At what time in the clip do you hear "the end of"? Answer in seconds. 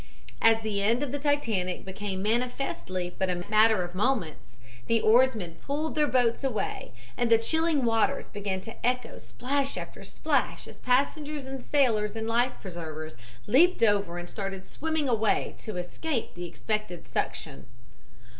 0.63-1.11